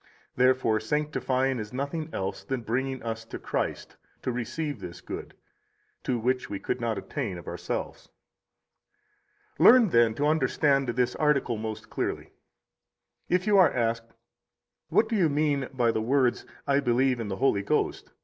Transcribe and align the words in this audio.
39 0.35 0.35
Therefore 0.37 0.79
sanctifying 0.79 1.59
is 1.59 1.71
nothing 1.71 2.09
else 2.11 2.43
than 2.43 2.61
bringing 2.63 3.03
us 3.03 3.23
to 3.23 3.37
Christ 3.37 3.97
to 4.23 4.31
receive 4.31 4.79
this 4.79 4.99
good, 4.99 5.35
to 6.03 6.17
which 6.17 6.49
we 6.49 6.57
could 6.59 6.81
not 6.81 6.97
attain 6.97 7.37
of 7.37 7.45
ourselves. 7.47 8.09
40 9.57 9.63
Learn, 9.71 9.89
then, 9.89 10.15
to 10.15 10.25
understand 10.25 10.87
this 10.89 11.15
article 11.17 11.55
most 11.57 11.91
clearly. 11.91 12.31
If 13.29 13.45
you 13.45 13.59
are 13.59 13.71
asked: 13.71 14.15
What 14.89 15.07
do 15.07 15.15
you 15.15 15.29
mean 15.29 15.69
by 15.71 15.91
the 15.91 16.01
words: 16.01 16.47
I 16.65 16.79
believe 16.79 17.19
in 17.19 17.27
the 17.27 17.35
Holy 17.37 17.61
Ghost? 17.61 18.11